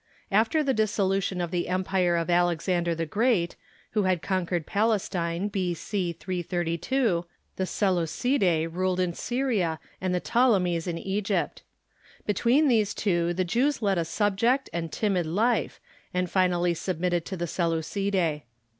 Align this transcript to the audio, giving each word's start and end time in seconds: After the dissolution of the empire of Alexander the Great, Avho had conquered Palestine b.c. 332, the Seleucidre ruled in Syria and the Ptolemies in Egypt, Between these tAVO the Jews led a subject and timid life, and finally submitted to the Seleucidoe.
After 0.31 0.63
the 0.63 0.73
dissolution 0.73 1.39
of 1.41 1.51
the 1.51 1.67
empire 1.67 2.15
of 2.17 2.27
Alexander 2.27 2.95
the 2.95 3.05
Great, 3.05 3.55
Avho 3.95 4.07
had 4.09 4.23
conquered 4.23 4.65
Palestine 4.65 5.47
b.c. 5.47 6.13
332, 6.13 7.27
the 7.57 7.67
Seleucidre 7.67 8.65
ruled 8.67 8.99
in 8.99 9.13
Syria 9.13 9.79
and 10.01 10.15
the 10.15 10.19
Ptolemies 10.19 10.87
in 10.87 10.97
Egypt, 10.97 11.61
Between 12.25 12.67
these 12.67 12.95
tAVO 12.95 13.35
the 13.35 13.45
Jews 13.45 13.83
led 13.83 13.99
a 13.99 14.03
subject 14.05 14.71
and 14.73 14.91
timid 14.91 15.27
life, 15.27 15.79
and 16.15 16.31
finally 16.31 16.73
submitted 16.73 17.23
to 17.25 17.37
the 17.37 17.45
Seleucidoe. 17.45 18.41